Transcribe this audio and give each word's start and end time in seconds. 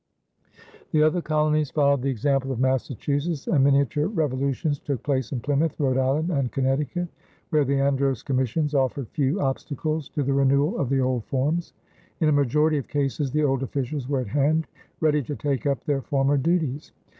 The 0.93 1.03
other 1.03 1.21
colonies 1.21 1.69
followed 1.69 2.01
the 2.01 2.09
example 2.09 2.51
of 2.51 2.59
Massachusetts, 2.59 3.45
and 3.45 3.63
miniature 3.63 4.07
revolutions 4.07 4.79
took 4.79 5.03
place 5.03 5.31
in 5.31 5.41
Plymouth, 5.41 5.79
Rhode 5.79 5.99
Island, 5.99 6.31
and 6.31 6.51
Connecticut, 6.51 7.07
where 7.51 7.63
the 7.63 7.79
Andros 7.79 8.23
commissions 8.23 8.73
offered 8.73 9.09
few 9.09 9.39
obstacles 9.39 10.09
to 10.09 10.23
the 10.23 10.33
renewal 10.33 10.79
of 10.79 10.89
the 10.89 11.01
old 11.01 11.25
forms. 11.25 11.73
In 12.19 12.29
a 12.29 12.33
majority 12.33 12.79
of 12.79 12.87
cases 12.87 13.29
the 13.29 13.43
old 13.43 13.61
officials 13.61 14.09
were 14.09 14.21
at 14.21 14.27
hand, 14.29 14.65
ready 15.01 15.21
to 15.21 15.35
take 15.35 15.67
up 15.67 15.83
their 15.83 16.01
former 16.01 16.35
duties. 16.37 16.93